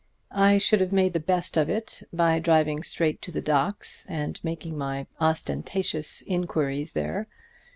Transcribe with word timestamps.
I 0.31 0.57
should 0.57 0.79
have 0.81 0.91
made 0.91 1.13
the 1.13 1.19
best 1.19 1.55
of 1.57 1.69
it 1.69 2.01
by 2.11 2.39
driving 2.39 2.81
straight 2.81 3.21
to 3.21 3.31
the 3.31 3.39
docks 3.39 4.07
and 4.09 4.43
making 4.43 4.75
my 4.75 5.05
ostentatious 5.19 6.23
inquiries 6.23 6.93
there. 6.93 7.27